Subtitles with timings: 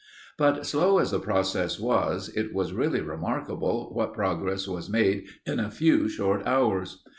[0.35, 5.59] But, slow as the process was, it was really remarkable what progress was made in
[5.59, 7.03] a few short hours.